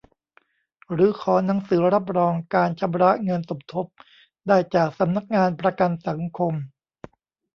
[0.91, 3.85] หรือขอหนังสือรับรองการชำระเงินสมทบ
[4.47, 6.53] ได้จากสำนักงานประกันสังคม